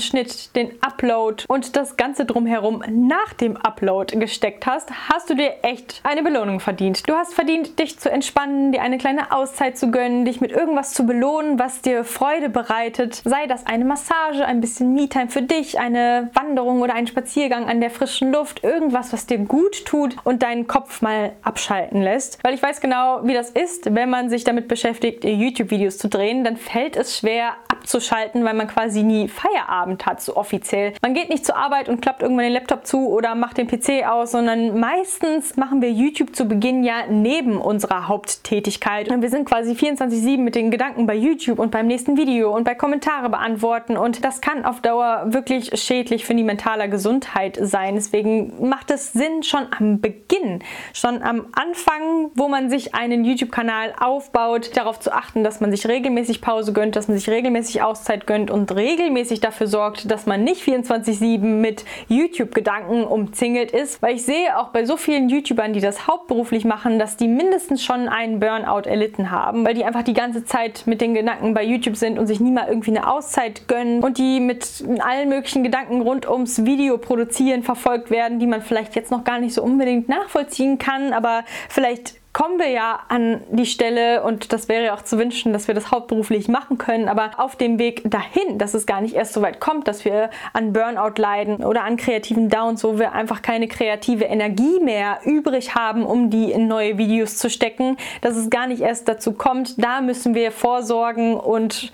Schnitt, 0.00 0.56
den 0.56 0.72
Upload 0.80 1.44
und 1.46 1.76
das 1.76 1.96
Ganze 1.96 2.24
drumherum 2.24 2.82
nach 2.90 3.32
dem 3.32 3.56
Upload 3.56 4.16
gesteckt 4.18 4.66
hast, 4.66 4.90
hast 5.08 5.30
du 5.30 5.34
dir 5.34 5.54
echt 5.62 6.00
eine 6.02 6.24
Belohnung 6.24 6.58
verdient. 6.58 7.08
Du 7.08 7.14
hast 7.14 7.34
verdient, 7.34 7.78
dich 7.78 8.00
zu 8.00 8.10
entspannen, 8.10 8.72
dir 8.72 8.82
eine 8.82 8.98
kleine 8.98 9.30
Auszeit 9.30 9.78
zu 9.78 9.92
gönnen, 9.92 10.24
dich 10.24 10.40
mit 10.40 10.50
irgendwas 10.50 10.94
zu 10.94 11.06
belohnen, 11.06 11.60
was 11.60 11.80
dir 11.80 12.02
Freude 12.02 12.48
bereitet. 12.48 13.22
Sei 13.24 13.46
das 13.46 13.66
eine 13.66 13.84
Massage, 13.84 14.44
ein 14.44 14.60
bisschen 14.60 14.92
Me-Time 14.94 15.28
für 15.28 15.42
dich, 15.42 15.78
eine 15.78 16.30
Wanderung 16.34 16.82
oder 16.82 16.94
ein 16.94 17.06
Spaziergang 17.06 17.68
an 17.68 17.80
der 17.80 17.90
frischen 17.90 18.32
Luft, 18.32 18.64
irgendwas, 18.64 19.12
was 19.12 19.26
dir 19.26 19.38
gut 19.38 19.84
tut 19.84 20.16
und 20.24 20.42
deinen 20.42 20.66
Kopf 20.66 21.02
mal 21.02 21.32
abschalten 21.42 22.02
lässt. 22.02 22.42
Weil 22.42 22.54
ich 22.54 22.62
weiß 22.62 22.80
genau, 22.80 23.20
wie 23.22 23.34
das 23.34 23.50
ist, 23.50 23.94
wenn 23.94 24.10
man 24.10 24.28
sich 24.28 24.42
damit 24.42 24.66
beschäftigt, 24.66 25.24
YouTube-Videos 25.24 25.98
zu 25.98 26.08
drehen, 26.08 26.42
dann 26.42 26.56
fällt 26.56 26.96
es 26.96 27.16
schwer, 27.18 27.27
schwer 27.28 27.67
abzuschalten, 27.78 28.44
weil 28.44 28.54
man 28.54 28.66
quasi 28.66 29.02
nie 29.02 29.28
Feierabend 29.28 30.04
hat, 30.06 30.20
so 30.20 30.36
offiziell. 30.36 30.94
Man 31.02 31.14
geht 31.14 31.28
nicht 31.28 31.46
zur 31.46 31.56
Arbeit 31.56 31.88
und 31.88 32.02
klappt 32.02 32.22
irgendwann 32.22 32.44
den 32.44 32.52
Laptop 32.52 32.86
zu 32.86 33.08
oder 33.08 33.34
macht 33.34 33.58
den 33.58 33.68
PC 33.68 34.06
aus, 34.08 34.32
sondern 34.32 34.78
meistens 34.78 35.56
machen 35.56 35.80
wir 35.80 35.90
YouTube 35.90 36.34
zu 36.34 36.46
Beginn 36.46 36.82
ja 36.82 37.06
neben 37.08 37.60
unserer 37.60 38.08
Haupttätigkeit. 38.08 39.10
Und 39.10 39.22
wir 39.22 39.30
sind 39.30 39.44
quasi 39.44 39.72
24-7 39.72 40.38
mit 40.38 40.54
den 40.54 40.70
Gedanken 40.70 41.06
bei 41.06 41.14
YouTube 41.14 41.58
und 41.58 41.70
beim 41.70 41.86
nächsten 41.86 42.16
Video 42.16 42.54
und 42.54 42.64
bei 42.64 42.74
Kommentare 42.74 43.30
beantworten. 43.30 43.96
Und 43.96 44.24
das 44.24 44.40
kann 44.40 44.64
auf 44.64 44.80
Dauer 44.80 45.26
wirklich 45.26 45.70
schädlich 45.80 46.24
für 46.24 46.34
die 46.34 46.42
mentale 46.42 46.88
Gesundheit 46.88 47.58
sein. 47.60 47.94
Deswegen 47.94 48.68
macht 48.68 48.90
es 48.90 49.12
Sinn, 49.12 49.42
schon 49.42 49.66
am 49.78 50.00
Beginn, 50.00 50.62
schon 50.92 51.22
am 51.22 51.46
Anfang, 51.52 52.30
wo 52.34 52.48
man 52.48 52.70
sich 52.70 52.94
einen 52.94 53.24
YouTube-Kanal 53.24 53.94
aufbaut, 54.00 54.76
darauf 54.76 54.98
zu 54.98 55.12
achten, 55.12 55.44
dass 55.44 55.60
man 55.60 55.70
sich 55.70 55.86
regelmäßig 55.86 56.40
Pause 56.40 56.72
gönnt, 56.72 56.96
dass 56.96 57.08
man 57.08 57.16
sich 57.16 57.28
regelmäßig 57.28 57.67
Auszeit 57.76 58.26
gönnt 58.26 58.50
und 58.50 58.74
regelmäßig 58.74 59.40
dafür 59.40 59.66
sorgt, 59.66 60.10
dass 60.10 60.26
man 60.26 60.44
nicht 60.44 60.62
24-7 60.62 61.38
mit 61.38 61.84
YouTube-Gedanken 62.08 63.04
umzingelt 63.04 63.70
ist. 63.70 64.02
Weil 64.02 64.16
ich 64.16 64.24
sehe 64.24 64.58
auch 64.58 64.68
bei 64.68 64.84
so 64.84 64.96
vielen 64.96 65.28
YouTubern, 65.28 65.72
die 65.72 65.80
das 65.80 66.06
hauptberuflich 66.06 66.64
machen, 66.64 66.98
dass 66.98 67.16
die 67.16 67.28
mindestens 67.28 67.84
schon 67.84 68.08
einen 68.08 68.40
Burnout 68.40 68.88
erlitten 68.88 69.30
haben, 69.30 69.64
weil 69.64 69.74
die 69.74 69.84
einfach 69.84 70.02
die 70.02 70.14
ganze 70.14 70.44
Zeit 70.44 70.82
mit 70.86 71.00
den 71.00 71.14
Gedanken 71.14 71.54
bei 71.54 71.62
YouTube 71.62 71.96
sind 71.96 72.18
und 72.18 72.26
sich 72.26 72.40
nie 72.40 72.50
mal 72.50 72.68
irgendwie 72.68 72.96
eine 72.96 73.10
Auszeit 73.10 73.68
gönnen 73.68 74.02
und 74.02 74.18
die 74.18 74.40
mit 74.40 74.84
allen 75.00 75.28
möglichen 75.28 75.62
Gedanken 75.62 76.00
rund 76.00 76.28
ums 76.28 76.64
Video 76.64 76.98
produzieren 76.98 77.62
verfolgt 77.62 78.10
werden, 78.10 78.38
die 78.38 78.46
man 78.46 78.62
vielleicht 78.62 78.96
jetzt 78.96 79.10
noch 79.10 79.24
gar 79.24 79.38
nicht 79.38 79.54
so 79.54 79.62
unbedingt 79.62 80.08
nachvollziehen 80.08 80.78
kann, 80.78 81.12
aber 81.12 81.44
vielleicht 81.68 82.17
kommen 82.32 82.58
wir 82.58 82.68
ja 82.68 83.00
an 83.08 83.40
die 83.50 83.66
Stelle 83.66 84.22
und 84.22 84.52
das 84.52 84.68
wäre 84.68 84.94
auch 84.94 85.02
zu 85.02 85.18
wünschen, 85.18 85.52
dass 85.52 85.66
wir 85.66 85.74
das 85.74 85.90
hauptberuflich 85.90 86.48
machen 86.48 86.78
können, 86.78 87.08
aber 87.08 87.30
auf 87.38 87.56
dem 87.56 87.78
Weg 87.78 88.02
dahin, 88.04 88.58
dass 88.58 88.74
es 88.74 88.86
gar 88.86 89.00
nicht 89.00 89.14
erst 89.14 89.32
so 89.32 89.42
weit 89.42 89.60
kommt, 89.60 89.88
dass 89.88 90.04
wir 90.04 90.30
an 90.52 90.72
Burnout 90.72 91.20
leiden 91.20 91.64
oder 91.64 91.84
an 91.84 91.96
kreativen 91.96 92.48
Downs, 92.48 92.84
wo 92.84 92.98
wir 92.98 93.12
einfach 93.12 93.42
keine 93.42 93.66
kreative 93.66 94.24
Energie 94.24 94.80
mehr 94.80 95.20
übrig 95.24 95.74
haben, 95.74 96.04
um 96.04 96.30
die 96.30 96.52
in 96.52 96.68
neue 96.68 96.98
Videos 96.98 97.38
zu 97.38 97.50
stecken, 97.50 97.96
dass 98.20 98.36
es 98.36 98.50
gar 98.50 98.66
nicht 98.66 98.82
erst 98.82 99.08
dazu 99.08 99.32
kommt, 99.32 99.82
da 99.82 100.00
müssen 100.00 100.34
wir 100.34 100.52
vorsorgen 100.52 101.36
und 101.36 101.92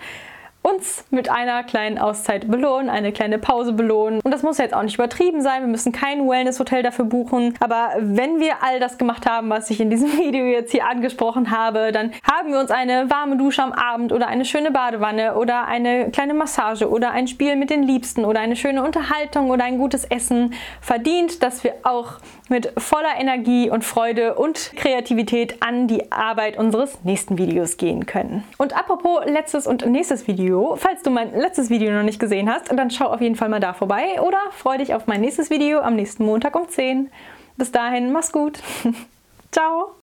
uns 0.65 1.05
mit 1.11 1.29
einer 1.29 1.63
kleinen 1.63 1.99
Auszeit 1.99 2.49
belohnen, 2.49 2.89
eine 2.89 3.11
kleine 3.11 3.37
Pause 3.37 3.73
belohnen. 3.73 4.19
Und 4.23 4.31
das 4.31 4.41
muss 4.41 4.57
jetzt 4.57 4.73
auch 4.73 4.81
nicht 4.81 4.95
übertrieben 4.95 5.41
sein. 5.41 5.61
Wir 5.61 5.67
müssen 5.67 5.91
kein 5.91 6.27
Wellness-Hotel 6.27 6.81
dafür 6.81 7.05
buchen. 7.05 7.53
Aber 7.59 7.89
wenn 7.99 8.39
wir 8.39 8.63
all 8.63 8.79
das 8.79 8.97
gemacht 8.97 9.29
haben, 9.29 9.49
was 9.49 9.69
ich 9.69 9.79
in 9.79 9.91
diesem 9.91 10.11
Video 10.17 10.45
jetzt 10.45 10.71
hier 10.71 10.87
angesprochen 10.87 11.51
habe, 11.51 11.91
dann 11.91 12.11
haben 12.29 12.51
wir 12.51 12.59
uns 12.59 12.71
eine 12.71 13.09
warme 13.11 13.37
Dusche 13.37 13.61
am 13.61 13.73
Abend 13.73 14.11
oder 14.11 14.27
eine 14.27 14.43
schöne 14.43 14.71
Badewanne 14.71 15.35
oder 15.35 15.67
eine 15.67 16.09
kleine 16.09 16.33
Massage 16.33 16.89
oder 16.89 17.11
ein 17.11 17.27
Spiel 17.27 17.55
mit 17.55 17.69
den 17.69 17.83
Liebsten 17.83 18.25
oder 18.25 18.39
eine 18.39 18.55
schöne 18.55 18.83
Unterhaltung 18.83 19.51
oder 19.51 19.65
ein 19.65 19.77
gutes 19.77 20.05
Essen 20.05 20.53
verdient, 20.81 21.43
dass 21.43 21.63
wir 21.63 21.73
auch 21.83 22.13
mit 22.49 22.73
voller 22.77 23.19
Energie 23.19 23.69
und 23.69 23.83
Freude 23.83 24.35
und 24.35 24.71
Kreativität 24.75 25.61
an 25.61 25.87
die 25.87 26.11
Arbeit 26.11 26.57
unseres 26.57 27.03
nächsten 27.03 27.37
Videos 27.37 27.77
gehen 27.77 28.05
können. 28.05 28.43
Und 28.57 28.75
apropos 28.75 29.25
letztes 29.25 29.67
und 29.67 29.85
nächstes 29.85 30.27
Video, 30.55 30.75
falls 30.77 31.03
du 31.03 31.09
mein 31.09 31.33
letztes 31.33 31.69
Video 31.69 31.91
noch 31.91 32.03
nicht 32.03 32.19
gesehen 32.19 32.49
hast, 32.49 32.71
dann 32.71 32.89
schau 32.89 33.07
auf 33.07 33.19
jeden 33.19 33.35
Fall 33.35 33.49
mal 33.49 33.59
da 33.59 33.73
vorbei 33.73 34.21
oder 34.21 34.39
freu 34.51 34.77
dich 34.77 34.93
auf 34.93 35.05
mein 35.05 35.19
nächstes 35.19 35.49
Video 35.49 35.79
am 35.81 35.95
nächsten 35.95 36.23
Montag 36.23 36.55
um 36.55 36.67
10. 36.67 37.11
Bis 37.57 37.71
dahin, 37.71 38.13
mach's 38.13 38.31
gut. 38.31 38.59
Ciao. 39.51 40.04